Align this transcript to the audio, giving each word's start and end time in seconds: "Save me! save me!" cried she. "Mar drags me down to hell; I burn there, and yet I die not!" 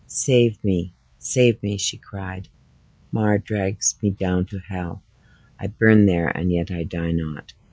"Save 0.07 0.63
me! 0.63 0.95
save 1.19 1.61
me!" 1.61 1.77
cried 2.01 2.45
she. 2.47 2.51
"Mar 3.11 3.37
drags 3.37 3.93
me 4.01 4.09
down 4.09 4.47
to 4.47 4.57
hell; 4.57 5.03
I 5.59 5.67
burn 5.67 6.07
there, 6.07 6.29
and 6.35 6.51
yet 6.51 6.71
I 6.71 6.85
die 6.85 7.11
not!" 7.11 7.53